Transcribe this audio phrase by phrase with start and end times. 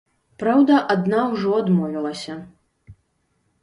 [0.43, 2.43] Праўда, адна ўжо адмовілася.